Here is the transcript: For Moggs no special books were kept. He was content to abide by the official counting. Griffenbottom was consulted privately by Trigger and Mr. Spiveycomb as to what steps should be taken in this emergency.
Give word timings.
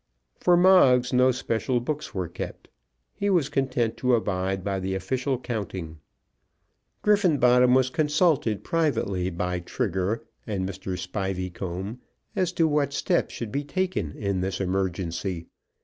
For 0.39 0.57
Moggs 0.57 1.13
no 1.13 1.29
special 1.31 1.79
books 1.79 2.11
were 2.11 2.27
kept. 2.27 2.69
He 3.13 3.29
was 3.29 3.49
content 3.49 3.97
to 3.97 4.15
abide 4.15 4.63
by 4.63 4.79
the 4.79 4.95
official 4.95 5.37
counting. 5.39 5.99
Griffenbottom 7.03 7.75
was 7.75 7.91
consulted 7.91 8.63
privately 8.63 9.29
by 9.29 9.59
Trigger 9.59 10.23
and 10.47 10.67
Mr. 10.67 10.97
Spiveycomb 10.97 11.99
as 12.35 12.51
to 12.53 12.67
what 12.67 12.93
steps 12.93 13.35
should 13.35 13.51
be 13.51 13.63
taken 13.63 14.13
in 14.13 14.41
this 14.41 14.59
emergency. 14.59 15.45